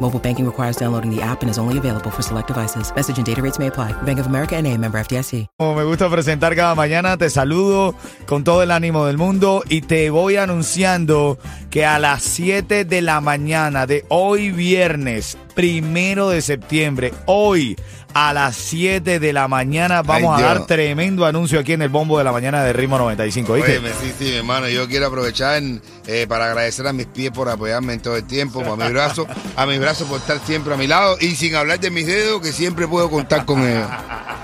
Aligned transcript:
Mobile 0.00 0.20
banking 0.20 0.46
requires 0.46 0.76
downloading 0.76 1.10
the 1.14 1.20
app 1.20 1.42
and 1.42 1.50
is 1.50 1.58
only 1.58 1.76
available 1.76 2.10
for 2.10 2.22
select 2.22 2.46
devices. 2.46 2.92
Message 2.94 3.18
and 3.18 3.26
data 3.26 3.42
rates 3.42 3.58
may 3.58 3.66
apply. 3.66 3.92
Bank 4.04 4.18
of 4.18 4.26
America 4.26 4.56
and 4.56 4.66
a 4.66 4.76
member 4.76 4.98
FDIC. 4.98 5.46
Como 5.58 5.74
me 5.74 5.84
gusta 5.84 6.08
presentar 6.08 6.54
cada 6.54 6.74
mañana, 6.74 7.16
te 7.16 7.28
saludo 7.30 7.94
con 8.26 8.44
todo 8.44 8.62
el 8.62 8.70
ánimo 8.70 9.06
del 9.06 9.18
mundo 9.18 9.62
y 9.68 9.80
te 9.80 10.10
voy 10.10 10.36
anunciando 10.36 11.38
que 11.70 11.84
a 11.84 11.98
las 11.98 12.22
7 12.22 12.84
de 12.84 13.02
la 13.02 13.20
mañana 13.20 13.86
de 13.86 14.04
hoy 14.08 14.50
viernes, 14.52 15.36
primero 15.54 16.30
de 16.30 16.42
septiembre, 16.42 17.12
hoy 17.26 17.76
a 18.14 18.32
las 18.32 18.56
7 18.56 19.20
de 19.20 19.32
la 19.32 19.48
mañana 19.48 20.02
vamos 20.02 20.36
Ay, 20.36 20.42
a 20.42 20.46
dar 20.46 20.66
tremendo 20.66 21.26
anuncio 21.26 21.60
aquí 21.60 21.74
en 21.74 21.82
el 21.82 21.88
bombo 21.88 22.18
de 22.18 22.24
la 22.24 22.32
mañana 22.32 22.64
de 22.64 22.72
Ritmo 22.72 22.98
95, 22.98 23.54
¿viste? 23.54 23.78
Oye, 23.78 23.92
sí, 24.00 24.12
sí, 24.18 24.24
mi 24.24 24.36
hermano, 24.36 24.68
yo 24.68 24.88
quiero 24.88 25.06
aprovechar 25.06 25.62
eh, 26.06 26.26
para 26.28 26.46
agradecer 26.46 26.86
a 26.86 26.92
mis 26.92 27.06
pies 27.06 27.30
por 27.30 27.48
apoyarme 27.48 27.92
en 27.92 28.00
todo 28.00 28.16
el 28.16 28.24
tiempo, 28.24 28.60
a 28.60 28.76
mis 28.76 28.92
brazos, 28.92 29.26
a 29.56 29.66
mis 29.66 29.78
brazos 29.88 30.06
por 30.06 30.20
estar 30.20 30.38
siempre 30.44 30.74
a 30.74 30.76
mi 30.76 30.86
lado 30.86 31.16
y 31.18 31.34
sin 31.34 31.54
hablar 31.54 31.80
de 31.80 31.90
mis 31.90 32.06
dedos 32.06 32.42
que 32.42 32.52
siempre 32.52 32.86
puedo 32.86 33.08
contar 33.08 33.46
con 33.46 33.66
ellos. 33.66 33.88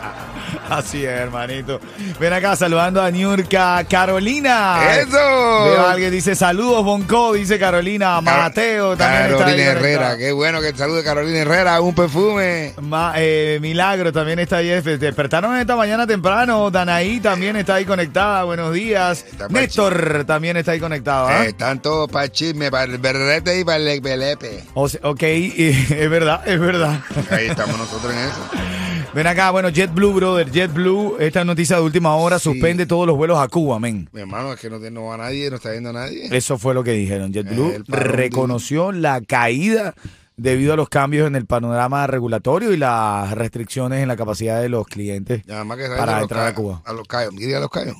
Así 0.70 1.04
es, 1.04 1.10
hermanito. 1.10 1.80
Ven 2.18 2.32
acá 2.32 2.56
saludando 2.56 3.02
a 3.02 3.10
Niurka 3.10 3.84
Carolina. 3.88 4.78
¡Eso! 4.98 5.10
Veo 5.16 5.80
a 5.86 5.92
alguien 5.92 6.10
dice 6.10 6.34
saludos, 6.34 6.84
Bonco, 6.84 7.32
dice 7.34 7.58
Carolina. 7.58 8.20
Mateo 8.20 8.96
también 8.96 9.22
está 9.24 9.38
Carolina 9.38 9.62
ahí 9.62 9.68
Herrera, 9.68 9.96
conectado. 9.98 10.18
qué 10.18 10.32
bueno 10.32 10.60
que 10.60 10.74
salude 10.76 11.04
Carolina 11.04 11.38
Herrera, 11.40 11.80
un 11.80 11.94
perfume. 11.94 12.74
Ma- 12.80 13.12
eh, 13.16 13.58
Milagro 13.60 14.12
también 14.12 14.38
está 14.38 14.56
ahí. 14.58 14.68
Despertaron 14.68 15.56
esta 15.58 15.76
mañana 15.76 16.06
temprano. 16.06 16.70
Danaí 16.70 17.20
también 17.20 17.56
está 17.56 17.74
ahí 17.74 17.84
conectada. 17.84 18.44
Buenos 18.44 18.72
días. 18.72 19.24
Está 19.30 19.48
Néstor 19.48 20.24
también 20.26 20.56
está 20.56 20.72
ahí 20.72 20.80
conectado. 20.80 21.28
¿ah? 21.28 21.44
Eh, 21.44 21.48
están 21.48 21.80
todos 21.82 22.10
para 22.10 22.24
el 22.26 22.32
chisme, 22.32 22.70
para 22.70 22.84
el 22.84 22.98
berrete 22.98 23.58
y 23.60 23.64
para 23.64 23.76
el 23.78 24.00
belepe. 24.00 24.64
O 24.74 24.88
sea, 24.88 25.00
ok, 25.02 25.22
es 25.22 26.10
verdad, 26.10 26.46
es 26.46 26.58
verdad. 26.58 27.00
Ahí 27.30 27.46
estamos 27.46 27.76
nosotros 27.78 28.12
en 28.12 28.18
eso. 28.18 28.40
Ven 29.14 29.26
acá, 29.28 29.50
bueno, 29.52 29.68
JetBlue, 29.70 30.12
brother. 30.12 30.50
JetBlue, 30.50 31.16
esta 31.20 31.44
noticia 31.44 31.76
de 31.76 31.82
última 31.82 32.16
hora, 32.16 32.38
Sí. 32.38 32.50
suspende 32.50 32.84
todos 32.84 33.06
los 33.06 33.16
vuelos 33.16 33.38
a 33.38 33.46
Cuba, 33.48 33.78
men. 33.78 34.08
Mi 34.12 34.20
hermano, 34.22 34.52
es 34.52 34.60
que 34.60 34.68
no, 34.68 34.78
no 34.78 35.04
va 35.04 35.16
nadie, 35.16 35.48
no 35.50 35.56
está 35.56 35.70
viendo 35.70 35.90
a 35.90 35.92
nadie. 35.92 36.28
Eso 36.36 36.58
fue 36.58 36.74
lo 36.74 36.82
que 36.82 36.92
dijeron. 36.92 37.32
JetBlue 37.32 37.84
parón, 37.88 38.06
reconoció 38.12 38.90
la 38.90 39.20
caída 39.20 39.94
debido 40.36 40.72
a 40.72 40.76
los 40.76 40.88
cambios 40.88 41.28
en 41.28 41.36
el 41.36 41.46
panorama 41.46 42.08
regulatorio 42.08 42.72
y 42.72 42.76
las 42.76 43.30
restricciones 43.32 44.02
en 44.02 44.08
la 44.08 44.16
capacidad 44.16 44.60
de 44.60 44.68
los 44.68 44.84
clientes 44.88 45.42
que 45.44 45.52
para 45.96 46.20
entrar 46.20 46.48
a 46.48 46.54
Cuba. 46.54 46.82
A 46.84 46.92
los 46.92 47.06
Cayos, 47.06 47.32
¿quiere 47.36 47.50
ir 47.52 47.56
a 47.56 47.60
los 47.60 47.70
Cayos? 47.70 47.96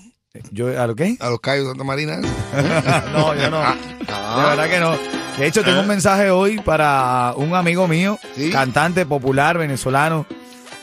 Yo, 0.50 0.80
¿A 0.82 0.88
lo 0.88 0.96
qué? 0.96 1.16
A 1.20 1.30
los 1.30 1.38
Cayos 1.38 1.68
Santa 1.68 1.84
Marina. 1.84 2.20
No, 3.12 3.34
yo 3.36 3.50
no. 3.50 3.60
De 3.60 4.42
verdad 4.48 4.68
que 4.68 4.80
no. 4.80 4.96
De 5.38 5.46
hecho, 5.46 5.62
tengo 5.62 5.80
un 5.80 5.86
mensaje 5.86 6.30
hoy 6.30 6.58
para 6.60 7.34
un 7.36 7.54
amigo 7.54 7.86
mío, 7.86 8.18
¿Sí? 8.34 8.50
cantante 8.50 9.06
popular 9.06 9.58
venezolano. 9.58 10.26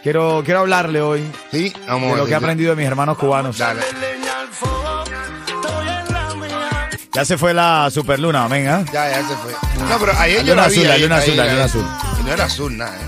Quiero, 0.03 0.41
quiero 0.43 0.61
hablarle 0.61 1.01
hoy 1.01 1.23
Sí, 1.51 1.71
vamos 1.87 2.11
de 2.13 2.17
lo 2.17 2.25
que 2.25 2.31
he 2.31 2.35
aprendido 2.35 2.71
de 2.71 2.75
mis 2.75 2.87
hermanos 2.87 3.17
cubanos. 3.17 3.57
Dale. 3.57 3.81
Ya 7.13 7.25
se 7.25 7.37
fue 7.37 7.53
la 7.53 7.89
superluna, 7.91 8.45
amén, 8.45 8.69
¿ah? 8.69 8.85
Ya, 8.93 9.09
ya 9.09 9.27
se 9.27 9.35
fue. 9.35 9.51
No, 9.89 9.99
pero 9.99 10.13
ayer 10.17 10.37
La 10.37 10.43
yo 10.45 10.53
luna 10.53 10.61
la 10.61 10.67
azul, 10.67 10.81
vi. 10.83 10.87
la 10.87 10.97
luna 10.97 11.17
azul, 11.17 11.35
la 11.37 11.45
luna 11.51 11.63
azul. 11.65 11.85
Y 12.19 12.23
no 12.23 12.31
era 12.33 12.45
azul, 12.45 12.77
nada. 12.77 12.97
eh. 12.97 13.01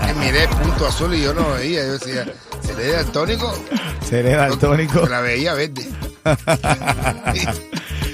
Que 0.06 0.14
miré 0.14 0.44
el 0.44 0.48
punto 0.48 0.86
azul 0.86 1.14
y 1.14 1.22
yo 1.22 1.34
no 1.34 1.50
veía. 1.52 1.84
Yo 1.84 1.92
decía, 1.98 2.24
¿se 2.66 2.74
le 2.74 2.88
da 2.92 3.00
el 3.00 3.06
tónico? 3.12 3.54
Seré 4.08 4.34
daltónico. 4.34 5.06
La 5.08 5.20
veía 5.20 5.52
verde. 5.52 5.86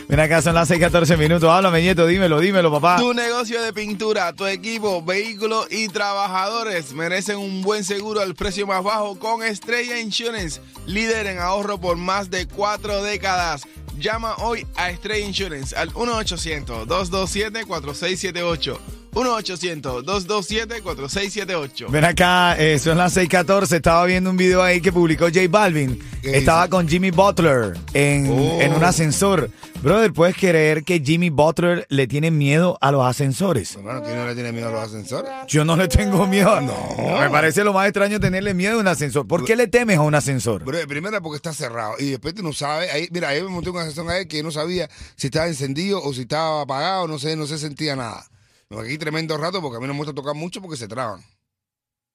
Ven 0.09 0.21
acá, 0.21 0.41
son 0.41 0.55
las 0.55 0.71
6:14 0.71 1.17
minutos. 1.17 1.51
Háblame, 1.51 1.81
nieto, 1.81 2.07
dímelo, 2.07 2.39
dímelo, 2.39 2.71
papá. 2.71 2.99
Tu 2.99 3.13
negocio 3.13 3.61
de 3.61 3.73
pintura, 3.73 4.33
tu 4.33 4.47
equipo, 4.47 5.03
vehículos 5.03 5.67
y 5.71 5.89
trabajadores 5.89 6.93
merecen 6.93 7.39
un 7.39 7.63
buen 7.63 7.83
seguro 7.83 8.21
al 8.21 8.37
precio 8.37 8.69
más 8.69 8.85
bajo 8.85 9.19
con 9.19 9.43
Estrella 9.43 9.99
Insurance, 9.99 10.61
líder 10.87 11.27
en 11.27 11.41
ahorro 11.41 11.81
por 11.81 11.97
más 11.97 12.31
de 12.31 12.47
cuatro 12.47 13.03
décadas. 13.03 13.67
Llama 13.99 14.37
hoy 14.39 14.65
a 14.77 14.91
Estrella 14.91 15.27
Insurance 15.27 15.75
al 15.75 15.93
1-800-227-4678. 15.93 18.79
1-800-227-4678. 19.17 21.91
Ven 21.91 22.05
acá, 22.05 22.57
eh, 22.59 22.79
son 22.79 22.99
las 22.99 23.17
6:14. 23.17 23.77
Estaba 23.77 24.05
viendo 24.05 24.31
un 24.31 24.37
video 24.37 24.63
ahí 24.63 24.81
que 24.81 24.93
publicó 24.93 25.25
J 25.27 25.41
Balvin. 25.49 25.99
¿Qué 26.23 26.37
Estaba 26.39 26.69
con 26.69 26.87
Jimmy 26.89 27.11
Butler 27.11 27.77
en, 27.95 28.29
Oh. 28.31 28.61
en 28.61 28.73
un 28.75 28.85
ascensor. 28.85 29.51
Brother, 29.83 30.13
¿puedes 30.13 30.37
creer 30.37 30.85
que 30.85 31.01
Jimmy 31.01 31.31
Butler 31.31 31.87
le 31.89 32.07
tiene 32.07 32.31
miedo 32.31 32.77
a 32.81 32.91
los 32.93 33.05
ascensores? 33.07 33.77
Hermano, 33.77 34.03
¿quién 34.03 34.17
no 34.17 34.27
le 34.27 34.35
tiene 34.35 34.53
miedo 34.53 34.69
a 34.69 34.73
los 34.73 34.81
ascensores? 34.83 35.31
Yo 35.49 35.65
no 35.65 35.77
le 35.77 35.89
tengo 35.89 36.27
miedo. 36.27 36.61
No. 36.61 36.77
Me 37.21 37.31
parece 37.31 37.65
lo 37.65 37.73
más 37.73 37.87
extraño 37.87 38.19
tenerle 38.21 38.53
miedo 38.55 38.77
a 38.77 38.81
un 38.81 38.89
ascensor. 38.89 39.27
¿Por 39.27 39.45
qué 39.45 39.57
le 39.57 39.67
temes 39.69 39.99
a 39.99 40.03
un 40.03 40.15
ascensor? 40.15 40.65
Bro, 40.65 40.79
primero 40.89 41.21
porque 41.23 41.37
está 41.37 41.53
cerrado 41.53 41.95
y 41.99 42.11
después 42.11 42.35
tú 42.35 42.43
no 42.43 42.53
sabes. 42.53 42.93
Ahí, 42.93 43.09
mira, 43.13 43.29
ahí 43.29 43.43
me 43.43 43.49
monté 43.49 43.71
un 43.71 43.79
ascensor 43.79 44.11
ahí 44.11 44.27
que 44.27 44.43
no 44.43 44.51
sabía 44.51 44.89
si 45.15 45.29
estaba 45.29 45.47
encendido 45.47 46.03
o 46.03 46.13
si 46.13 46.23
estaba 46.23 46.63
apagado, 46.63 47.07
no 47.07 47.19
sé, 47.19 47.37
no 47.37 47.47
se 47.47 47.59
sentía 47.59 47.95
nada. 47.97 48.27
Aquí 48.71 48.99
tremendo 48.99 49.37
rato 49.37 49.61
porque 49.63 49.77
a 49.77 49.81
mí 49.81 49.87
no 49.87 49.95
me 49.95 49.99
gusta 49.99 50.15
tocar 50.15 50.35
mucho 50.35 50.61
porque 50.61 50.77
se 50.77 50.89
traban. 50.89 51.23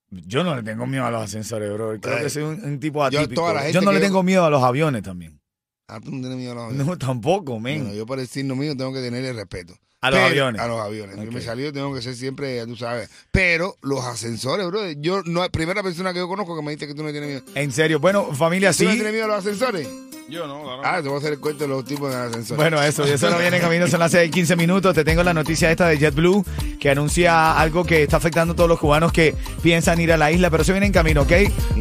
Yo 0.09 0.43
no 0.43 0.55
le 0.55 0.63
tengo 0.63 0.85
miedo 0.85 1.05
a 1.05 1.11
los 1.11 1.23
ascensores, 1.23 1.71
bro. 1.71 1.99
Creo 2.01 2.19
que 2.19 2.29
soy 2.29 2.43
un, 2.43 2.61
un 2.63 2.79
tipo 2.79 3.03
atípico. 3.03 3.47
Yo, 3.71 3.81
no 3.81 3.93
le 3.93 4.01
tengo 4.01 4.23
miedo 4.23 4.43
a 4.43 4.49
los 4.49 4.61
aviones 4.61 5.03
también. 5.03 5.39
Ah, 5.87 6.01
tú 6.01 6.11
no 6.11 6.19
tienes 6.19 6.37
miedo 6.37 6.51
a 6.51 6.55
los 6.55 6.63
aviones. 6.65 6.85
No, 6.85 6.97
tampoco, 6.97 7.59
men. 7.59 7.83
Bueno, 7.83 7.95
yo 7.95 8.05
por 8.05 8.19
el 8.19 8.27
signo 8.27 8.55
mío 8.55 8.75
tengo 8.75 8.91
que 8.93 8.99
tenerle 8.99 9.31
respeto. 9.31 9.73
A 10.03 10.09
los 10.09 10.17
Pero- 10.17 10.29
aviones. 10.31 10.61
A 10.61 10.67
los 10.67 10.79
aviones. 10.81 11.15
Yo 11.15 11.31
me 11.31 11.41
salió, 11.41 11.71
tengo 11.71 11.93
que 11.93 12.01
ser 12.01 12.15
siempre, 12.15 12.55
ya 12.55 12.65
tú 12.65 12.75
sabes. 12.75 13.07
Pero 13.31 13.77
los 13.83 14.03
ascensores, 14.03 14.65
bro. 14.67 14.89
Yo 14.93 15.21
no, 15.25 15.47
primera 15.49 15.83
persona 15.83 16.11
que 16.11 16.17
yo 16.19 16.27
conozco 16.27 16.55
que 16.55 16.63
me 16.63 16.71
dice 16.71 16.87
que 16.87 16.95
tú 16.95 17.03
no 17.03 17.11
tienes 17.11 17.29
miedo. 17.29 17.43
En 17.53 17.71
serio. 17.71 17.99
Bueno, 17.99 18.33
familia, 18.33 18.73
¿Tú 18.73 18.83
no 18.85 18.89
sí. 18.89 18.95
tienes 18.95 19.13
miedo 19.13 19.25
a 19.25 19.27
los 19.27 19.37
ascensores? 19.37 19.87
Yo 20.27 20.47
no, 20.47 20.63
claro. 20.63 20.81
Ah, 20.85 21.01
te 21.03 21.07
voy 21.09 21.17
a 21.17 21.19
hacer 21.19 21.33
el 21.33 21.39
cuento 21.39 21.65
de 21.65 21.67
los 21.67 21.83
tipos 21.85 22.09
de 22.09 22.15
ascensores. 22.17 22.55
Bueno, 22.57 22.81
eso, 22.81 23.05
y 23.05 23.11
eso 23.11 23.29
no 23.29 23.37
viene 23.37 23.57
en 23.57 23.61
camino, 23.61 23.85
son 23.87 23.99
las 23.99 24.11
6 24.11 24.31
15 24.31 24.55
minutos. 24.55 24.95
Te 24.95 25.03
tengo 25.03 25.21
la 25.23 25.33
noticia 25.35 25.69
esta 25.69 25.87
de 25.89 25.97
JetBlue 25.99 26.43
que 26.79 26.89
anuncia 26.89 27.59
algo 27.59 27.83
que 27.83 28.01
está 28.01 28.17
afectando 28.17 28.53
a 28.53 28.55
todos 28.55 28.69
los 28.69 28.79
cubanos 28.79 29.11
que 29.11 29.35
piensan 29.61 29.99
ir 30.01 30.11
a 30.13 30.17
la 30.17 30.31
isla, 30.31 30.49
pero 30.49 30.63
eso 30.63 30.71
viene 30.71 30.85
en 30.87 30.93
camino, 30.93 31.23
¿ok? 31.23 31.31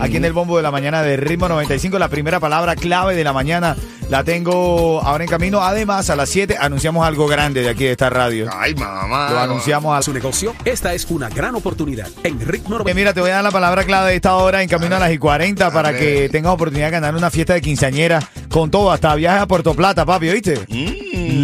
Aquí 0.00 0.16
en 0.16 0.24
el 0.26 0.32
bombo 0.32 0.56
de 0.58 0.62
la 0.64 0.70
mañana 0.72 1.02
de 1.02 1.16
Ritmo 1.16 1.48
95, 1.48 1.98
la 1.98 2.08
primera 2.08 2.40
palabra 2.40 2.74
clave 2.76 3.14
de 3.14 3.22
la 3.24 3.32
mañana 3.32 3.76
la 4.10 4.24
tengo 4.24 5.00
ahora 5.02 5.24
en 5.24 5.30
camino. 5.30 5.62
Además, 5.62 6.10
a 6.10 6.16
las 6.16 6.28
7 6.28 6.56
anunciamos 6.60 7.06
algo 7.06 7.26
grande 7.28 7.62
de 7.62 7.70
aquí 7.70 7.84
de 7.84 7.92
esta 7.92 8.10
radio. 8.10 8.50
Ay, 8.52 8.74
mamá. 8.74 9.30
Lo 9.30 9.38
anunciamos 9.38 9.96
a 9.96 10.02
su 10.02 10.12
negocio, 10.12 10.54
esta 10.64 10.92
es 10.92 11.06
una 11.10 11.28
gran 11.28 11.54
oportunidad. 11.54 12.08
En 12.24 12.40
Ritmo 12.40 12.80
Eh, 12.84 12.94
mira, 12.94 13.14
te 13.14 13.20
voy 13.20 13.30
a 13.30 13.36
dar 13.36 13.44
la 13.44 13.52
palabra 13.52 13.84
clave 13.84 14.10
de 14.10 14.16
esta 14.16 14.34
hora 14.34 14.62
en 14.62 14.68
camino 14.68 14.96
a 14.96 14.98
las 14.98 15.12
y 15.12 15.18
40 15.18 15.70
para 15.70 15.90
A 15.90 15.92
que 15.96 16.28
tengas 16.28 16.52
oportunidad 16.52 16.88
de 16.88 16.92
ganar 16.92 17.14
una 17.14 17.30
fiesta 17.30 17.54
de 17.54 17.60
quinceañera 17.60 18.20
con 18.50 18.70
todo, 18.70 18.90
hasta 18.90 19.14
viaje 19.14 19.38
a 19.38 19.46
Puerto 19.46 19.74
Plata, 19.74 20.04
papi, 20.04 20.28
¿oíste? 20.28 20.60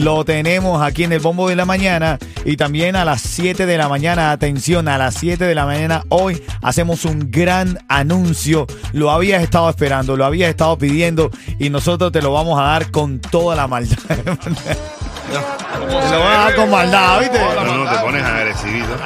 Lo 0.03 0.25
tenemos 0.25 0.83
aquí 0.83 1.05
en 1.05 1.13
el 1.13 1.21
Bombo 1.21 1.49
de 1.49 1.55
la 1.55 1.65
Mañana 1.65 2.19
Y 2.45 2.57
también 2.57 2.97
a 2.97 3.05
las 3.05 3.23
7 3.23 3.65
de 3.65 3.79
la 3.79 3.89
mañana, 3.89 4.33
atención, 4.33 4.89
a 4.89 4.99
las 4.99 5.15
7 5.15 5.45
de 5.45 5.55
la 5.55 5.65
mañana 5.65 6.03
hoy 6.09 6.43
hacemos 6.63 7.05
un 7.05 7.31
gran 7.31 7.79
anuncio. 7.89 8.67
Lo 8.93 9.11
habías 9.11 9.43
estado 9.43 9.71
esperando, 9.71 10.17
lo 10.17 10.25
habías 10.25 10.51
estado 10.51 10.77
pidiendo 10.77 11.31
y 11.59 11.71
nosotros 11.71 12.13
te 12.13 12.21
lo 12.21 12.33
vamos 12.33 12.59
a 12.59 12.65
dar 12.65 12.91
con 12.91 13.21
toda 13.21 13.55
la 13.55 13.69
maldad. 13.69 13.97
te 14.09 14.15
lo 14.15 16.19
vamos 16.19 16.27
a 16.27 16.39
dar 16.39 16.55
con 16.57 16.71
maldad, 16.71 17.21
¿viste? 17.21 17.39
No, 17.39 17.85
no 17.85 17.91
te 17.91 17.99
pones 17.99 18.25
agresivito. 18.25 18.97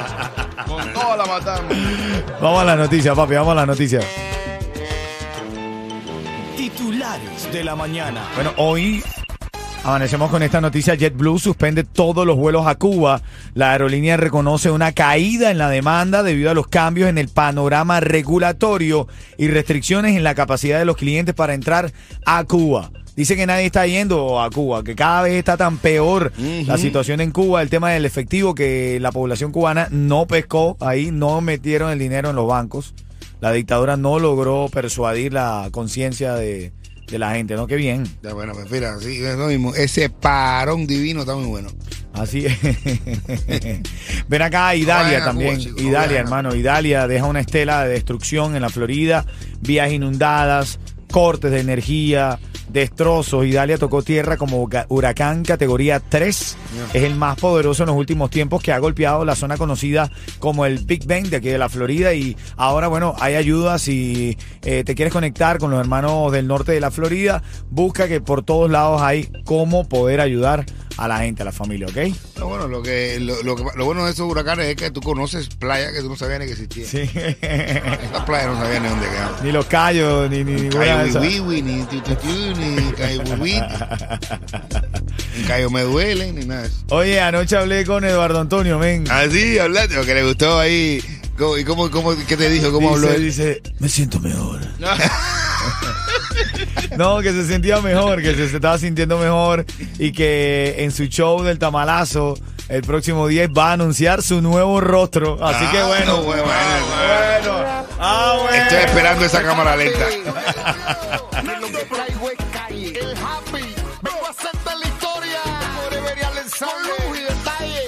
Con 0.67 0.93
toda 0.93 1.17
la 1.17 1.25
matamos. 1.25 1.73
Vamos 2.41 2.61
a 2.61 2.65
la 2.65 2.75
noticia, 2.75 3.13
papi, 3.13 3.35
vamos 3.35 3.51
a 3.51 3.55
la 3.55 3.65
noticia. 3.65 3.99
Titulares 7.01 7.51
de 7.51 7.63
la 7.63 7.75
mañana. 7.75 8.29
Bueno, 8.35 8.53
hoy 8.57 9.01
amanecemos 9.83 10.29
con 10.29 10.43
esta 10.43 10.61
noticia. 10.61 10.93
JetBlue 10.93 11.39
suspende 11.39 11.83
todos 11.83 12.27
los 12.27 12.37
vuelos 12.37 12.67
a 12.67 12.75
Cuba. 12.75 13.23
La 13.55 13.71
aerolínea 13.71 14.17
reconoce 14.17 14.69
una 14.69 14.91
caída 14.91 15.49
en 15.49 15.57
la 15.57 15.67
demanda 15.67 16.21
debido 16.21 16.51
a 16.51 16.53
los 16.53 16.67
cambios 16.67 17.09
en 17.09 17.17
el 17.17 17.27
panorama 17.27 18.01
regulatorio 18.01 19.07
y 19.39 19.47
restricciones 19.47 20.15
en 20.15 20.23
la 20.23 20.35
capacidad 20.35 20.77
de 20.77 20.85
los 20.85 20.95
clientes 20.95 21.33
para 21.33 21.55
entrar 21.55 21.91
a 22.23 22.43
Cuba. 22.43 22.91
Dice 23.15 23.35
que 23.35 23.47
nadie 23.47 23.65
está 23.65 23.87
yendo 23.87 24.39
a 24.39 24.51
Cuba, 24.51 24.83
que 24.83 24.95
cada 24.95 25.23
vez 25.23 25.33
está 25.33 25.57
tan 25.57 25.77
peor 25.77 26.31
la 26.67 26.77
situación 26.77 27.19
en 27.19 27.31
Cuba, 27.31 27.63
el 27.63 27.71
tema 27.71 27.89
del 27.89 28.05
efectivo, 28.05 28.53
que 28.53 28.99
la 29.01 29.11
población 29.11 29.51
cubana 29.51 29.87
no 29.89 30.27
pescó 30.27 30.77
ahí, 30.79 31.09
no 31.09 31.41
metieron 31.41 31.91
el 31.91 31.97
dinero 31.97 32.29
en 32.29 32.35
los 32.35 32.45
bancos. 32.45 32.93
La 33.39 33.51
dictadura 33.51 33.97
no 33.97 34.19
logró 34.19 34.69
persuadir 34.71 35.33
la 35.33 35.67
conciencia 35.71 36.35
de, 36.35 36.71
de 37.11 37.19
la 37.19 37.33
gente, 37.33 37.55
¿no? 37.55 37.67
Qué 37.67 37.75
bien. 37.75 38.07
Ya, 38.23 38.33
bueno, 38.33 38.53
pues 38.53 38.71
mira, 38.71 38.97
sí, 38.99 39.23
es 39.23 39.37
lo 39.37 39.47
mismo. 39.47 39.75
Ese 39.75 40.09
parón 40.09 40.87
divino 40.87 41.21
está 41.21 41.35
muy 41.35 41.45
bueno. 41.45 41.69
Así 42.13 42.45
es. 42.45 42.57
Ven 44.27 44.41
acá, 44.41 44.73
Idalia 44.75 45.19
a 45.19 45.25
también. 45.25 45.57
Cuba, 45.57 45.81
no 45.81 45.89
Idalia, 45.89 46.19
hermano. 46.19 46.55
Idalia 46.55 47.07
deja 47.07 47.25
una 47.25 47.41
estela 47.41 47.83
de 47.83 47.93
destrucción 47.93 48.55
en 48.55 48.61
la 48.61 48.69
Florida, 48.69 49.25
vías 49.61 49.91
inundadas, 49.91 50.79
cortes 51.11 51.51
de 51.51 51.59
energía, 51.59 52.39
destrozos. 52.69 53.45
Idalia 53.45 53.77
tocó 53.77 54.01
tierra 54.01 54.37
como 54.37 54.67
huracán 54.89 55.43
categoría 55.43 55.99
3. 55.99 56.57
Es 56.93 57.03
el 57.03 57.15
más 57.15 57.37
poderoso 57.37 57.83
en 57.83 57.87
los 57.87 57.97
últimos 57.97 58.29
tiempos 58.29 58.61
que 58.61 58.71
ha 58.71 58.79
golpeado 58.79 59.25
la 59.25 59.35
zona 59.35 59.57
conocida 59.57 60.11
como 60.39 60.65
el 60.65 60.79
Big 60.79 61.05
Bang 61.05 61.27
de 61.27 61.37
aquí 61.37 61.49
de 61.49 61.57
la 61.57 61.69
Florida. 61.69 62.13
Y 62.13 62.37
ahora, 62.57 62.87
bueno, 62.87 63.15
hay 63.19 63.35
ayuda. 63.35 63.79
Si 63.79 64.37
eh, 64.63 64.83
te 64.83 64.95
quieres 64.95 65.13
conectar 65.13 65.57
con 65.57 65.71
los 65.71 65.79
hermanos 65.79 66.31
del 66.31 66.47
norte 66.47 66.71
de 66.71 66.79
la 66.79 66.91
Florida, 66.91 67.43
busca 67.69 68.07
que 68.07 68.21
por 68.21 68.43
todos 68.43 68.69
lados 68.69 69.01
hay 69.01 69.29
cómo 69.45 69.87
poder 69.87 70.21
ayudar 70.21 70.65
a 71.03 71.07
la 71.07 71.17
gente, 71.19 71.41
a 71.41 71.45
la 71.45 71.51
familia, 71.51 71.87
¿ok? 71.87 71.97
No, 72.37 72.47
bueno, 72.47 72.67
lo, 72.67 72.81
que, 72.83 73.19
lo, 73.19 73.41
lo 73.43 73.55
que- 73.55 73.63
lo 73.75 73.85
bueno 73.85 74.05
de 74.05 74.11
esos 74.11 74.29
huracanes 74.29 74.67
es 74.67 74.75
que 74.75 74.91
tú 74.91 75.01
conoces 75.01 75.47
playas 75.47 75.91
que 75.93 76.01
tú 76.01 76.09
no 76.09 76.15
sabías 76.15 76.39
ni 76.39 76.45
que 76.45 76.51
existían. 76.51 76.87
Sí. 76.87 76.99
Estas 77.41 78.23
playas 78.25 78.47
no 78.47 78.55
sabías 78.61 78.81
ni 78.81 78.87
dónde 78.89 79.07
quedaban. 79.09 79.43
ni 79.43 79.51
los 79.51 79.65
callos, 79.65 80.29
ni, 80.29 80.43
ni 80.43 80.67
esas. 80.67 81.15
Wiwi, 81.15 81.61
ni 81.61 81.83
Tututu, 81.85 82.27
ni 82.57 82.91
Cayo 82.93 83.21
Wiwi, 83.39 83.61
ni 85.37 85.43
Cayo 85.45 85.69
Me 85.69 85.81
Duele, 85.81 86.31
ni 86.33 86.45
nada. 86.45 86.69
Oye, 86.89 87.19
anoche 87.19 87.57
hablé 87.57 87.85
con 87.85 88.03
Eduardo 88.03 88.39
Antonio, 88.39 88.77
men. 88.79 89.05
Ah, 89.09 89.25
sí, 89.31 89.57
hablaste, 89.59 89.95
porque 89.95 90.13
le 90.13 90.23
gustó 90.23 90.59
ahí. 90.59 91.01
¿Cómo- 91.37 91.57
¿Y 91.57 91.63
cómo, 91.63 91.89
cómo, 91.89 92.13
qué 92.27 92.37
te 92.37 92.49
dijo? 92.49 92.71
¿Cómo 92.71 92.93
habló 92.93 93.07
dice, 93.07 93.15
él? 93.15 93.23
dice, 93.63 93.73
me 93.79 93.89
siento 93.89 94.19
mejor. 94.19 94.59
no, 96.97 97.19
que 97.21 97.31
se 97.31 97.45
sentía 97.45 97.79
mejor, 97.81 98.21
que 98.21 98.33
se 98.35 98.45
estaba 98.45 98.77
sintiendo 98.77 99.17
mejor 99.17 99.65
y 99.99 100.11
que 100.11 100.75
en 100.79 100.91
su 100.91 101.05
show 101.05 101.43
del 101.43 101.59
tamalazo 101.59 102.35
el 102.69 102.81
próximo 102.83 103.27
10 103.27 103.49
va 103.49 103.69
a 103.69 103.73
anunciar 103.73 104.21
su 104.21 104.41
nuevo 104.41 104.79
rostro. 104.81 105.37
Así 105.45 105.65
que 105.67 105.79
Ah, 105.79 105.87
bueno. 105.87 106.05
no, 106.17 106.23
bueno, 106.23 106.43
bueno. 106.43 107.61
Ah, 107.99 108.37
bueno. 108.41 108.63
Estoy 108.63 108.77
esperando 108.79 109.25
esa 109.25 109.43
cámara 109.43 109.75
lenta. 109.75 110.05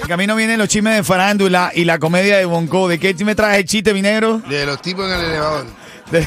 Camino 0.08 0.36
vienen 0.36 0.58
los 0.58 0.68
chismes 0.68 0.96
de 0.96 1.02
farándula 1.02 1.72
y 1.74 1.84
la 1.84 1.98
comedia 1.98 2.36
de 2.36 2.44
Bonco. 2.44 2.88
¿De 2.88 2.98
qué 2.98 3.14
me 3.24 3.34
traes 3.34 3.60
el 3.60 3.64
chiste, 3.64 3.94
mi 3.94 4.02
negro? 4.02 4.38
De 4.48 4.66
los 4.66 4.80
tipos 4.82 5.06
en 5.06 5.18
el 5.18 5.24
elevador. 5.26 5.64
De- 6.10 6.26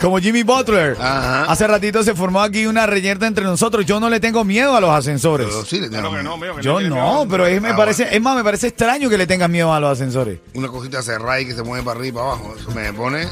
Como 0.00 0.18
Jimmy 0.18 0.42
Butler. 0.42 0.96
Ajá. 0.98 1.44
Hace 1.44 1.66
ratito 1.66 2.02
se 2.02 2.14
formó 2.14 2.40
aquí 2.40 2.66
una 2.66 2.86
reyerta 2.86 3.26
entre 3.26 3.44
nosotros. 3.44 3.84
Yo 3.84 4.00
no 4.00 4.08
le 4.08 4.18
tengo 4.18 4.44
miedo 4.44 4.74
a 4.74 4.80
los 4.80 4.90
asesores. 4.90 5.46
Pero 5.48 5.64
sí, 5.64 5.80
le 5.80 5.90
tengo 5.90 6.10
Yo 6.60 6.80
no, 6.80 7.26
pero 7.28 7.46
es, 7.46 7.60
me 7.60 7.70
Ah, 7.70 7.76
parece, 7.76 8.08
es 8.14 8.20
más, 8.20 8.36
me 8.36 8.42
parece 8.44 8.68
extraño 8.68 9.08
que 9.10 9.18
le 9.18 9.26
tengas 9.26 9.50
miedo 9.50 9.72
a 9.72 9.78
los 9.80 9.92
ascensores. 9.92 10.38
una 10.54 10.68
cosita 10.68 11.02
cerrada 11.02 11.40
y 11.40 11.46
que 11.46 11.54
se 11.54 11.62
mueve 11.62 11.84
para 11.84 11.98
arriba 12.00 12.08
y 12.08 12.12
para 12.12 12.26
abajo. 12.32 12.54
Eso 12.58 12.70
me 12.72 12.92
pone. 12.92 13.26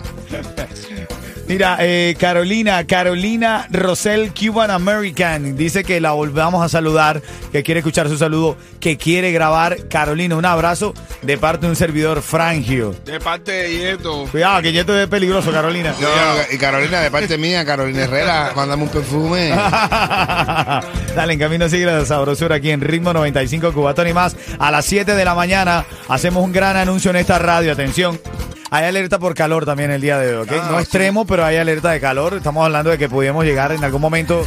Mira, 1.49 1.79
eh, 1.81 2.15
Carolina, 2.21 2.87
Carolina 2.87 3.67
Rosell 3.71 4.35
Cuban 4.35 4.71
American, 4.71 5.57
dice 5.57 5.83
que 5.83 5.99
la 5.99 6.13
volvamos 6.13 6.63
a 6.63 6.69
saludar, 6.69 7.23
que 7.51 7.63
quiere 7.63 7.81
escuchar 7.81 8.07
su 8.11 8.19
saludo, 8.19 8.59
que 8.81 8.99
quiere 8.99 9.33
grabar. 9.33 9.89
Carolina, 9.89 10.37
un 10.37 10.45
abrazo 10.45 10.93
de 11.23 11.39
parte 11.39 11.65
de 11.65 11.71
un 11.71 11.77
servidor 11.77 12.21
frangio. 12.21 12.95
De 13.07 13.19
parte 13.19 13.53
de 13.53 13.79
Yeto. 13.79 14.27
Cuidado, 14.31 14.61
que 14.61 14.79
esto 14.79 15.01
es 15.01 15.09
peligroso, 15.09 15.51
Carolina. 15.51 15.95
No, 15.99 16.09
y 16.55 16.59
Carolina, 16.59 17.01
de 17.01 17.11
parte 17.11 17.39
mía, 17.39 17.65
Carolina 17.65 18.05
Herrera, 18.05 18.53
mándame 18.55 18.83
un 18.83 18.91
perfume. 18.91 19.49
Dale, 21.17 21.33
en 21.33 21.39
camino 21.39 21.67
sigue 21.71 21.87
la 21.87 22.05
sabrosura 22.05 22.57
aquí 22.57 22.71
en 22.71 22.83
Ritmo 22.83 23.15
95 23.15 23.73
Cubatón 23.73 24.07
y 24.07 24.13
más. 24.13 24.37
A 24.59 24.71
las 24.71 24.85
7 24.85 25.15
de 25.15 25.25
la 25.25 25.35
mañana 25.35 25.87
hacemos 26.09 26.45
un 26.45 26.53
gran 26.53 26.77
anuncio 26.77 27.11
en 27.11 27.17
esta 27.17 27.39
radio. 27.39 27.73
Atención. 27.73 28.21
Hay 28.71 28.85
alerta 28.85 29.19
por 29.19 29.35
calor 29.35 29.65
también 29.65 29.91
el 29.91 30.01
día 30.01 30.19
de 30.19 30.37
hoy, 30.37 30.43
¿ok? 30.47 30.53
Ah, 30.61 30.69
no 30.71 30.77
sí. 30.79 30.83
extremo, 30.83 31.27
pero 31.27 31.45
hay 31.45 31.57
alerta 31.57 31.91
de 31.91 32.01
calor. 32.01 32.35
Estamos 32.35 32.65
hablando 32.65 32.91
de 32.91 32.99
que 32.99 33.09
podíamos 33.09 33.45
llegar 33.45 33.73
en 33.73 33.83
algún 33.83 34.01
momento 34.01 34.45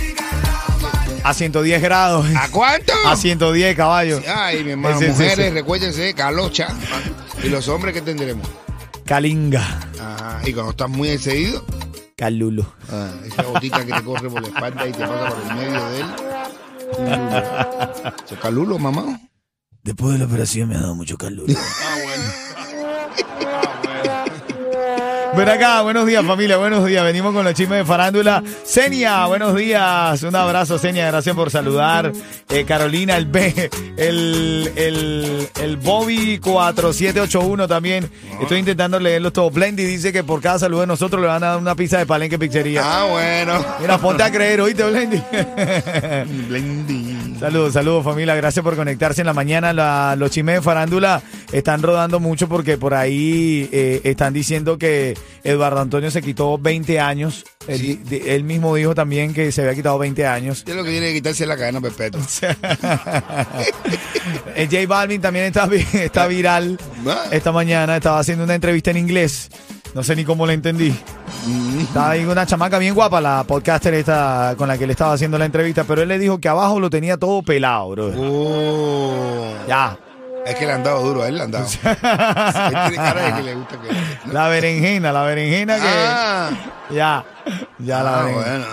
a 1.24 1.34
110 1.34 1.82
grados. 1.82 2.26
¿A 2.36 2.50
cuánto? 2.50 2.94
A 3.06 3.16
110 3.16 3.76
caballos. 3.76 4.22
Ay, 4.28 4.64
mi 4.64 4.72
hermano, 4.72 5.00
Sí, 5.00 5.08
mujeres, 5.08 5.48
sí. 5.48 5.54
recuérdense, 5.54 6.14
calocha. 6.14 6.68
Y 7.44 7.50
los 7.50 7.68
hombres, 7.68 7.94
¿qué 7.96 8.02
tendremos? 8.02 8.48
Calinga. 9.06 9.62
Ajá. 10.00 10.42
Y 10.46 10.54
cuando 10.54 10.72
estás 10.72 10.90
muy 10.90 11.10
excedido, 11.10 11.66
Calulo. 12.16 12.72
ah, 12.92 13.10
esa 13.26 13.42
botica 13.42 13.84
que 13.84 13.92
te 13.94 14.04
corre 14.04 14.30
por 14.30 14.42
la 14.44 14.48
espalda 14.50 14.88
y 14.88 14.92
te 14.92 15.00
pasa 15.00 15.30
por 15.36 15.52
el 15.52 15.56
medio 15.58 15.90
de 15.90 16.00
él. 16.00 16.06
Calulo. 16.96 17.38
Eso 18.26 18.36
es 18.36 18.40
Calulo, 18.40 18.78
mamá. 18.78 19.20
Después 19.82 20.14
de 20.14 20.20
la 20.20 20.26
operación 20.26 20.70
me 20.70 20.76
ha 20.76 20.82
dado 20.82 20.94
mucho 20.94 21.18
calulo. 21.18 21.52
Ah, 21.58 21.96
bueno. 22.04 22.24
Ven 25.36 25.48
acá, 25.48 25.82
buenos 25.82 26.06
días 26.06 26.26
familia, 26.26 26.58
buenos 26.58 26.86
días. 26.86 27.04
Venimos 27.06 27.34
con 27.34 27.46
los 27.46 27.54
chismes 27.54 27.80
de 27.80 27.86
farándula. 27.86 28.44
Senia, 28.66 29.26
buenos 29.28 29.56
días. 29.56 30.22
Un 30.24 30.36
abrazo, 30.36 30.78
Senia, 30.78 31.08
gracias 31.08 31.34
por 31.36 31.50
saludar. 31.50 32.12
Eh, 32.50 32.66
Carolina, 32.66 33.16
el 33.16 33.28
B, 33.28 33.70
el, 33.96 34.72
el, 34.76 35.50
el 35.62 35.78
Bobby 35.78 36.38
4781 36.38 37.66
también. 37.68 38.12
Estoy 38.42 38.60
intentando 38.60 39.00
leerlos 39.00 39.32
todos. 39.32 39.54
Blendy 39.54 39.86
dice 39.86 40.12
que 40.12 40.24
por 40.24 40.42
cada 40.42 40.60
saludo 40.60 40.82
de 40.82 40.88
nosotros 40.88 41.22
le 41.22 41.28
van 41.28 41.44
a 41.44 41.48
dar 41.48 41.58
una 41.58 41.76
pizza 41.76 41.98
de 41.98 42.06
palenque 42.06 42.38
pizzería. 42.38 42.82
Ah, 42.84 43.06
bueno. 43.06 43.66
Mira, 43.80 43.98
ponte 44.00 44.24
a 44.24 44.32
creer, 44.32 44.60
oíste, 44.60 44.84
Blendy. 44.84 45.24
Blendy. 46.50 47.18
Saludos, 47.42 47.74
saludos 47.74 48.04
familia, 48.04 48.36
gracias 48.36 48.62
por 48.64 48.76
conectarse 48.76 49.22
en 49.22 49.26
la 49.28 49.34
mañana. 49.34 49.74
La- 49.74 50.16
los 50.16 50.30
chismes 50.30 50.58
de 50.58 50.62
farándula 50.62 51.24
están 51.52 51.82
rodando 51.82 52.20
mucho 52.20 52.48
porque 52.48 52.78
por 52.78 52.94
ahí 52.94 53.68
eh, 53.72 54.00
están 54.04 54.32
diciendo 54.32 54.78
que 54.78 55.18
Eduardo 55.44 55.82
Antonio 55.82 56.12
se 56.12 56.22
quitó 56.22 56.60
20 56.60 57.00
años. 57.00 57.44
Él, 57.68 58.00
Sí. 58.08 58.22
él 58.28 58.44
mismo 58.44 58.76
dijo 58.76 58.94
también 58.94 59.34
que 59.34 59.52
se 59.52 59.62
había 59.62 59.74
quitado 59.74 59.98
20 59.98 60.24
años. 60.28 60.64
Yo 60.66 60.76
lo 60.76 60.84
que 60.84 60.92
tiene 60.92 61.08
que 61.08 61.14
quitarse 61.16 61.44
es 61.44 61.50
la 61.50 61.58
cadena 61.58 61.82
perpetua. 61.82 62.22
El 64.56 64.68
J 64.70 64.86
Balvin 64.88 65.20
también 65.20 65.46
está, 65.46 65.68
está 65.94 66.28
viral 66.28 66.78
Ah. 67.08 67.24
esta 67.32 67.52
mañana. 67.52 67.98
Estaba 67.98 68.20
haciendo 68.20 68.44
una 68.44 68.54
entrevista 68.54 68.92
en 68.92 68.98
inglés. 68.98 69.50
No 69.96 70.04
sé 70.04 70.16
ni 70.16 70.24
cómo 70.26 70.46
la 70.46 70.54
entendí. 70.54 70.94
Estaba 71.80 72.12
ahí 72.12 72.24
una 72.24 72.46
chamaca 72.46 72.78
bien 72.78 72.94
guapa, 72.94 73.20
la 73.20 73.44
podcaster 73.44 73.94
esta 73.96 74.54
con 74.58 74.68
la 74.68 74.78
que 74.78 74.86
le 74.86 74.94
estaba 74.94 75.14
haciendo 75.14 75.38
la 75.38 75.46
entrevista, 75.46 75.84
pero 75.84 76.02
él 76.02 76.08
le 76.08 76.20
dijo 76.20 76.40
que 76.40 76.48
abajo 76.48 76.80
lo 76.80 76.90
tenía 76.90 77.18
todo 77.18 77.42
pelado, 77.42 77.90
bro. 77.90 78.12
Oh. 78.16 79.54
Ya. 79.68 79.98
Es 80.46 80.56
que 80.56 80.66
le 80.66 80.72
han 80.72 80.84
dado 80.84 81.02
duro, 81.04 81.24
a 81.24 81.28
él 81.28 81.36
le 81.38 81.44
han 81.44 81.52
dado. 81.52 81.66
él 81.84 81.98
tiene 82.00 82.96
cara 82.96 83.22
de 83.26 83.34
que 83.34 83.44
le 83.44 83.56
gusta 83.56 83.76
que. 83.80 84.34
La 84.34 84.48
berenjena, 84.48 85.12
la 85.12 85.24
berenjena 85.24 85.76
que. 85.78 85.88
Ah, 85.88 86.50
Ya, 86.92 87.26
ya 87.80 88.04
la 88.04 88.20
ah, 88.20 88.24
berenjena. 88.24 88.48
bueno. 88.58 88.66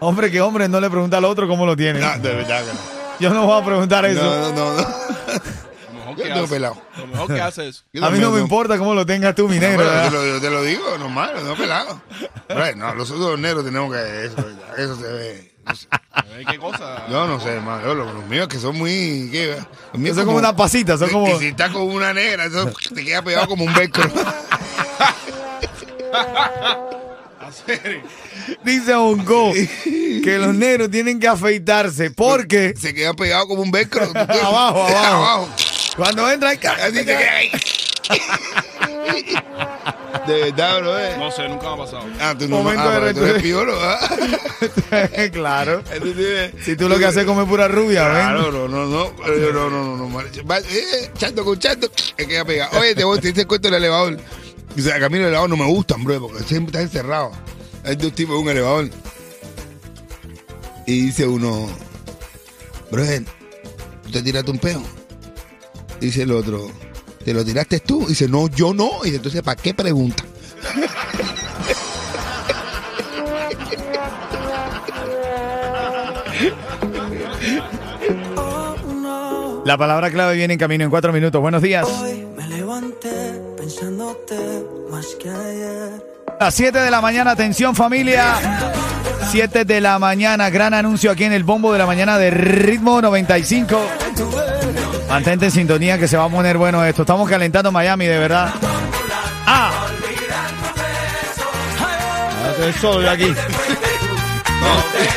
Hombre, 0.00 0.30
que 0.30 0.40
hombre 0.40 0.68
no 0.68 0.80
le 0.80 0.90
pregunta 0.90 1.18
al 1.18 1.24
otro 1.24 1.48
cómo 1.48 1.66
lo 1.66 1.76
tiene. 1.76 2.00
No, 2.00 2.18
de 2.18 2.34
verdad 2.34 2.60
que 2.60 2.72
no. 2.72 2.78
Yo 3.20 3.30
no 3.34 3.46
voy 3.46 3.60
a 3.60 3.64
preguntar 3.64 4.04
eso. 4.06 4.22
No, 4.22 4.52
no, 4.52 4.76
no. 4.76 4.86
Yo 6.18 6.34
tengo 6.34 6.46
pelado. 6.48 6.82
Lo 6.98 7.06
mejor 7.06 7.26
que 7.34 7.40
hace 7.40 7.70
A 8.02 8.10
mí 8.10 8.18
no 8.18 8.30
me 8.30 8.40
importa 8.40 8.76
cómo 8.78 8.94
lo 8.94 9.06
tengas 9.06 9.34
tú, 9.34 9.48
mi 9.48 9.58
negro. 9.58 9.84
Bueno, 9.84 10.02
te, 10.02 10.10
lo, 10.10 10.26
yo 10.26 10.40
te 10.40 10.50
lo 10.50 10.62
digo, 10.62 10.98
normal, 10.98 11.32
no 11.44 11.54
pelado. 11.54 12.00
Pero, 12.46 12.76
no, 12.76 12.94
los 12.94 13.10
otros 13.10 13.38
negros 13.38 13.64
tenemos 13.64 13.92
que. 13.94 14.24
Eso, 14.26 14.36
eso 14.76 14.96
se 14.96 15.06
ve. 15.08 15.52
no 15.66 15.74
sé. 15.74 15.86
¿Qué 16.50 16.58
cosa? 16.58 17.06
Yo 17.10 17.26
no 17.26 17.40
sé, 17.40 17.50
hermano. 17.50 17.82
Yo, 17.86 17.94
los, 17.94 18.12
los 18.14 18.24
míos 18.26 18.48
que 18.48 18.58
son 18.58 18.76
muy. 18.76 19.28
¿qué? 19.30 19.56
Los 19.92 20.00
míos 20.00 20.16
Son 20.16 20.26
como 20.26 20.38
unas 20.38 20.54
pasitas, 20.54 20.98
son 20.98 21.08
y- 21.08 21.12
como- 21.12 21.28
Y 21.36 21.38
si 21.38 21.46
estás 21.48 21.70
con 21.70 21.82
una 21.82 22.12
negra, 22.12 22.44
eso 22.46 22.70
te 22.94 23.04
queda 23.04 23.22
pegado 23.22 23.46
como 23.48 23.64
un 23.64 23.72
velcro. 23.74 24.04
Dice 28.64 28.94
Hongo 28.94 29.52
que 29.52 30.38
los 30.38 30.54
negros 30.54 30.90
tienen 30.90 31.20
que 31.20 31.28
afeitarse 31.28 32.10
porque 32.10 32.74
Se 32.76 32.94
queda 32.94 33.14
pegado 33.14 33.46
como 33.48 33.62
un 33.62 33.70
velcro. 33.70 34.04
abajo, 34.14 34.86
abajo. 34.86 35.48
Cuando 35.98 36.30
entra 36.30 36.50
Así 36.50 36.98
ahí. 37.10 37.50
De 40.28 40.40
verdad, 40.42 40.78
bro. 40.78 40.98
eh. 40.98 41.16
No 41.18 41.30
sé, 41.32 41.48
nunca 41.48 41.66
me 41.66 41.72
ha 41.72 41.76
pasado. 41.76 42.04
Ah, 42.20 42.34
tú 42.38 42.48
no 42.48 42.58
Momento 42.58 42.84
ah, 42.88 43.00
de 43.00 43.14
tú 43.14 43.24
eres 43.24 43.42
piolo, 43.42 43.76
¿ah? 43.82 43.98
claro. 45.32 45.82
Tienes- 46.02 46.52
Si 46.64 46.76
tú 46.76 46.88
lo 46.88 46.98
que 46.98 47.06
haces 47.06 47.22
es 47.22 47.26
comer 47.26 47.46
pura 47.46 47.66
rubia, 47.66 48.04
¿ven? 48.06 48.14
Claro, 48.14 48.52
no, 48.52 48.68
no, 48.68 48.86
no, 48.86 49.12
no, 49.26 49.70
no, 49.70 49.96
no, 49.96 50.08
no, 50.08 50.20
eh, 50.20 51.10
chato 51.16 51.44
con 51.44 51.58
chato, 51.58 51.90
es 52.16 52.26
que 52.26 52.44
pegado. 52.44 52.78
Oye, 52.78 52.94
te 52.94 53.02
voy 53.02 53.18
dice 53.18 53.40
el 53.40 53.46
cuento 53.48 53.66
del 53.68 53.74
elevador. 53.78 54.18
Dice, 54.76 54.92
a 54.92 55.08
mí 55.08 55.18
los 55.18 55.26
elevados 55.26 55.48
no 55.48 55.56
me 55.56 55.66
gustan, 55.66 56.04
bro, 56.04 56.20
porque 56.20 56.44
siempre 56.44 56.70
están 56.70 56.82
encerrados. 56.82 57.36
Hay 57.84 57.96
dos 57.96 58.12
tipos 58.12 58.36
en 58.36 58.42
un 58.42 58.48
elevador. 58.50 58.88
Y 60.86 61.06
dice 61.06 61.26
uno, 61.26 61.68
bro, 62.90 63.02
¿tú 64.04 64.10
te 64.12 64.22
tiraste 64.22 64.50
un 64.52 64.58
peo? 64.58 64.97
Dice 66.00 66.22
el 66.22 66.32
otro, 66.32 66.70
¿te 67.24 67.34
lo 67.34 67.44
tiraste 67.44 67.80
tú? 67.80 68.06
Dice, 68.06 68.28
no, 68.28 68.48
yo 68.48 68.72
no. 68.72 69.00
Y 69.02 69.06
dice, 69.06 69.16
entonces, 69.16 69.42
¿para 69.42 69.60
qué 69.60 69.74
pregunta? 69.74 70.24
La 79.64 79.76
palabra 79.76 80.10
clave 80.10 80.34
viene 80.36 80.54
en 80.54 80.58
camino 80.58 80.84
en 80.84 80.90
cuatro 80.90 81.12
minutos. 81.12 81.40
Buenos 81.42 81.60
días. 81.60 81.86
Me 82.36 82.48
levanté 82.48 83.38
pensándote 83.56 84.64
más 84.90 85.06
que 85.20 85.28
ayer. 85.28 86.06
A 86.40 86.50
7 86.50 86.78
de 86.78 86.90
la 86.90 87.00
mañana, 87.00 87.32
atención 87.32 87.74
familia. 87.74 88.36
7 89.30 89.66
de 89.66 89.80
la 89.82 89.98
mañana, 89.98 90.48
gran 90.48 90.72
anuncio 90.72 91.10
aquí 91.10 91.24
en 91.24 91.34
el 91.34 91.44
bombo 91.44 91.72
de 91.72 91.78
la 91.80 91.86
mañana 91.86 92.16
de 92.16 92.30
Ritmo 92.30 93.02
95. 93.02 93.78
Mantente 95.08 95.46
en 95.46 95.50
sintonía 95.50 95.98
que 95.98 96.06
se 96.06 96.16
va 96.16 96.24
a 96.24 96.28
poner 96.28 96.58
bueno 96.58 96.84
esto. 96.84 97.02
Estamos 97.02 97.28
calentando 97.28 97.72
Miami, 97.72 98.06
de 98.06 98.18
verdad. 98.18 98.52
¡Ah! 99.46 99.86
Estoy 102.50 102.72
solo 102.74 103.02
yo 103.02 103.10
aquí. 103.10 103.34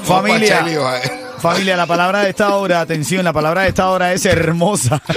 Familia. 0.03 0.65
Familia, 1.39 1.75
la 1.77 1.85
palabra 1.85 2.21
de 2.21 2.29
esta 2.29 2.55
hora, 2.55 2.81
atención, 2.81 3.23
la 3.23 3.33
palabra 3.33 3.61
de 3.63 3.69
esta 3.69 3.89
hora 3.89 4.13
es 4.13 4.25
hermosa. 4.25 5.01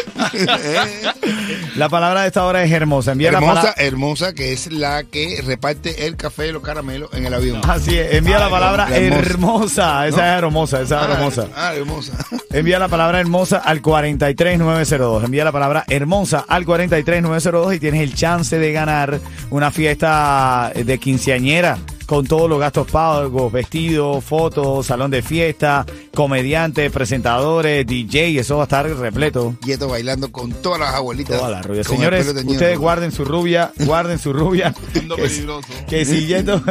La 1.76 1.88
palabra 1.88 2.22
de 2.22 2.26
esta 2.28 2.44
hora 2.44 2.62
es 2.62 2.70
hermosa. 2.70 3.12
Envía 3.12 3.32
la 3.32 3.38
hermosa, 3.38 3.60
palabra. 3.62 3.82
hermosa, 3.82 4.34
que 4.34 4.52
es 4.52 4.70
la 4.70 5.04
que 5.04 5.40
reparte 5.44 6.06
el 6.06 6.16
café 6.16 6.48
y 6.48 6.52
los 6.52 6.62
caramelos 6.62 7.10
en 7.14 7.24
el 7.26 7.32
avión. 7.34 7.60
Así 7.66 7.96
es, 7.98 8.14
envía 8.14 8.38
la 8.38 8.50
palabra 8.50 8.88
la 8.90 8.96
hermosa. 8.98 9.30
hermosa. 9.30 10.06
Esa 10.08 10.32
es 10.34 10.38
hermosa, 10.42 10.80
esa 10.82 11.00
es 11.00 11.02
Ah, 11.08 11.12
hermosa. 11.14 11.48
Ah, 11.56 11.74
hermosa. 11.74 12.12
Envía 12.50 12.78
la 12.78 12.88
palabra 12.88 13.20
hermosa 13.20 13.58
al 13.58 13.80
43902. 13.80 15.24
Envía 15.24 15.44
la 15.44 15.52
palabra 15.52 15.84
hermosa 15.88 16.44
al 16.46 16.64
43902 16.64 17.74
y 17.74 17.80
tienes 17.80 18.02
el 18.02 18.14
chance 18.14 18.58
de 18.58 18.72
ganar 18.72 19.18
una 19.50 19.70
fiesta 19.70 20.72
de 20.74 20.98
quinceañera 20.98 21.78
con 22.06 22.26
todos 22.26 22.48
los 22.50 22.60
gastos 22.60 22.90
pagos, 22.90 23.50
vestidos, 23.50 24.22
fotos, 24.22 24.86
salón 24.86 25.10
de 25.10 25.22
fiesta, 25.22 25.86
comediantes, 26.14 26.90
presentadores, 26.92 27.86
DJ, 27.86 28.38
eso 28.38 28.56
va 28.56 28.62
a 28.62 28.64
estar 28.64 28.86
repleto. 28.86 29.54
Y 29.66 29.72
esto 29.72 29.88
bailando 29.88 30.30
con 30.30 30.52
todas 30.52 30.80
las 30.80 30.94
abuelitas. 30.94 31.38
Toda 31.38 31.50
la 31.50 31.62
rubia. 31.62 31.84
Con 31.84 31.94
el 31.94 31.98
Señores, 31.98 32.44
ustedes 32.46 32.78
guarden 32.78 33.12
su 33.12 33.24
rubia, 33.24 33.72
guarden 33.80 34.18
su 34.18 34.32
rubia. 34.32 34.74
Que, 34.92 35.16
peligroso. 35.16 35.68
que 35.88 36.04
si 36.04 36.26
Yeto, 36.26 36.62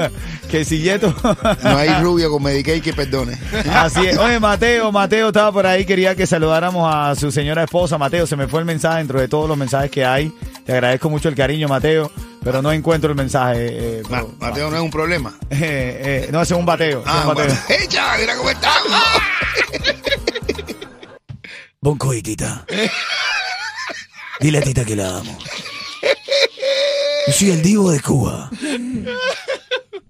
que 0.50 0.66
si 0.66 0.80
Yeto. 0.80 1.14
No 1.64 1.78
hay 1.78 1.90
rubio 2.02 2.32
con 2.32 2.42
Medicaid 2.42 2.82
que 2.82 2.94
perdone. 2.94 3.38
Así 3.72 4.06
es. 4.08 4.18
Oye, 4.18 4.40
Mateo, 4.40 4.92
Mateo 4.92 5.28
estaba 5.28 5.52
por 5.52 5.66
ahí, 5.66 5.86
quería 5.86 6.16
que 6.16 6.26
saludáramos 6.26 6.92
a 6.94 7.16
su 7.16 7.32
señora 7.32 7.64
esposa. 7.64 7.98
Mateo, 7.98 8.26
se 8.26 8.36
me 8.36 8.48
fue 8.48 8.62
el 8.62 8.66
mensaje 8.66 9.00
dentro 9.00 9.20
de 9.20 9.28
todos 9.28 9.48
los 9.48 9.58
mensajes 9.58 9.92
que 9.92 10.06
hay. 10.06 10.32
Te 10.66 10.74
agradezco 10.74 11.10
mucho 11.10 11.30
el 11.30 11.36
cariño, 11.36 11.68
Mateo, 11.68 12.12
pero 12.44 12.62
no 12.62 12.72
encuentro 12.72 13.10
el 13.12 13.16
mensaje. 13.18 14.00
eh, 14.00 14.04
Ma- 14.10 14.22
pero- 14.22 14.36
Mateo 14.40 14.70
no 14.72 14.78
es 14.78 14.84
un 14.84 14.92
problema. 14.92 15.34
Eh, 15.52 16.26
eh, 16.28 16.30
no, 16.32 16.42
ese 16.42 16.54
es 16.54 16.60
un 16.60 16.66
bateo. 16.66 17.00
es 17.02 17.06
Ah, 17.08 17.22
un 17.22 17.28
bateo. 17.36 17.46
bueno. 17.46 17.62
¡Hey, 17.68 17.86
chaval, 17.88 18.20
mira 18.22 18.36
cómo 18.36 18.50
estamos! 18.50 18.92
Bonco 21.82 22.14
y 22.14 22.22
tita. 22.22 22.66
Dile 24.40 24.58
a 24.60 24.62
tita 24.62 24.86
que 24.86 24.96
la 24.96 25.18
amo. 25.18 25.38
Yo 27.28 27.34
soy 27.34 27.52
el 27.52 27.62
divo 27.62 27.92
de 27.92 28.00
Cuba. 28.02 28.50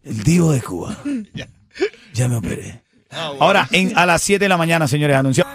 El 0.03 0.23
divo 0.23 0.51
de 0.51 0.61
Cuba. 0.61 0.97
Ya 2.13 2.27
me 2.27 2.35
operé. 2.38 2.81
Ahora, 3.11 3.67
en, 3.71 3.97
a 3.97 4.05
las 4.05 4.21
7 4.21 4.43
de 4.45 4.50
la 4.50 4.57
mañana, 4.57 4.88
señores, 4.88 5.15
anunció. 5.17 5.45